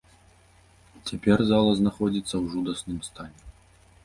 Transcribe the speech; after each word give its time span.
Цяпер 1.07 1.37
зала 1.51 1.71
знаходзіцца 1.81 2.31
ў 2.41 2.55
жудасным 2.55 2.99
стане. 3.11 3.39